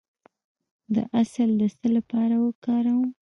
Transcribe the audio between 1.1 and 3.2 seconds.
عسل د څه لپاره وکاروم؟